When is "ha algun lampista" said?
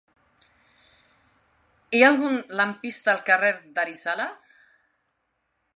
2.05-3.13